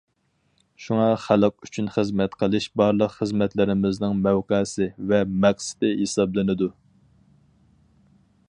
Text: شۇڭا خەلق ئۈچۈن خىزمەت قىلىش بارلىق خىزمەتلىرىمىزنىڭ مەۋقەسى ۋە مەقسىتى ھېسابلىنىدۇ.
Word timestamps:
شۇڭا 0.85 1.09
خەلق 1.25 1.67
ئۈچۈن 1.67 1.89
خىزمەت 1.97 2.37
قىلىش 2.39 2.65
بارلىق 2.81 3.13
خىزمەتلىرىمىزنىڭ 3.17 4.17
مەۋقەسى 4.25 4.89
ۋە 5.13 5.23
مەقسىتى 5.47 5.95
ھېسابلىنىدۇ. 6.01 6.73